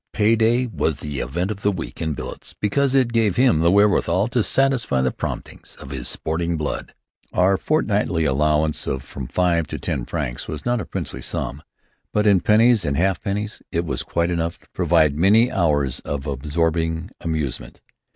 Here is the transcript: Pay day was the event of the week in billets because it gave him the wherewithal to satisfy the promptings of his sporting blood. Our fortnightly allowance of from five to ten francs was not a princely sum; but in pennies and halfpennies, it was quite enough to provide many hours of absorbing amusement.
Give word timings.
Pay 0.13 0.35
day 0.35 0.65
was 0.65 0.95
the 0.95 1.19
event 1.19 1.51
of 1.51 1.61
the 1.61 1.71
week 1.71 2.01
in 2.01 2.15
billets 2.15 2.55
because 2.55 2.95
it 2.95 3.13
gave 3.13 3.35
him 3.35 3.59
the 3.59 3.69
wherewithal 3.69 4.29
to 4.29 4.41
satisfy 4.41 4.99
the 4.99 5.11
promptings 5.11 5.75
of 5.75 5.91
his 5.91 6.07
sporting 6.07 6.57
blood. 6.57 6.95
Our 7.33 7.55
fortnightly 7.55 8.25
allowance 8.25 8.87
of 8.87 9.03
from 9.03 9.27
five 9.27 9.67
to 9.67 9.77
ten 9.77 10.05
francs 10.05 10.47
was 10.47 10.65
not 10.65 10.81
a 10.81 10.85
princely 10.87 11.21
sum; 11.21 11.61
but 12.11 12.25
in 12.25 12.39
pennies 12.41 12.83
and 12.83 12.97
halfpennies, 12.97 13.61
it 13.71 13.85
was 13.85 14.01
quite 14.01 14.31
enough 14.31 14.57
to 14.61 14.69
provide 14.73 15.13
many 15.19 15.51
hours 15.51 15.99
of 15.99 16.25
absorbing 16.25 17.11
amusement. 17.21 17.79